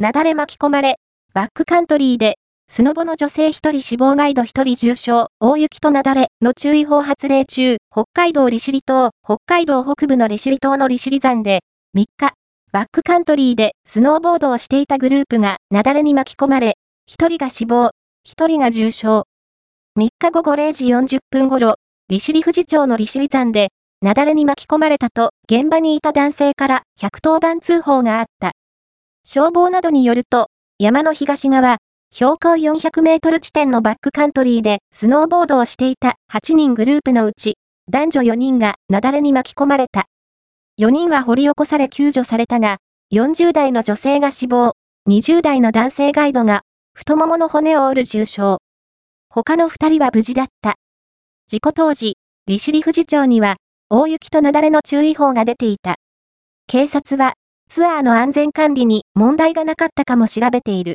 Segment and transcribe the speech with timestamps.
[0.00, 1.00] 雪崩巻き込まれ、
[1.34, 11.62] バックカントリーで、スノボの女性1人死亡ガイド1人重傷、大雪と雪崩の注意報発令中、北海道利尻島、北海道北部の利尻島の利尻山で、
[11.96, 12.34] 3日、
[12.70, 16.76] バックカントリーでスノーボードをしていたグループが雪崩に巻き込まれ、
[17.10, 17.90] 1人が死亡、
[18.24, 19.06] 1人が重傷。
[19.08, 19.22] 3
[20.16, 21.74] 日午後0時40分頃、
[22.08, 23.70] 利尻富士町の利尻山で、
[24.00, 28.52] 雪崩に巻き込まれたと、現場にいた男性から110番通報があった。
[29.30, 30.48] 消防などによると、
[30.78, 31.76] 山の東側、
[32.10, 37.58] 標高400メートル地点のバックカントリーでスノーボードをしていた8人グループのうち、
[37.90, 40.06] 男女4人が雪崩に巻き込まれた。
[40.80, 42.78] 4人は掘り起こされ救助されたが、
[43.12, 44.72] 40代の女性が死亡、
[45.10, 46.62] 20代の男性ガイドが
[46.94, 48.56] 太ももの骨を折る重傷。
[49.28, 50.76] 他の2人は無事だった。
[51.48, 52.16] 事故当時、
[52.46, 53.56] 利尻富士町には
[53.90, 55.96] 大雪と雪崩の注意報が出ていた。
[56.66, 57.34] 警察は
[57.68, 60.86] ツアーの安全管理に問題がなかったかも調べている。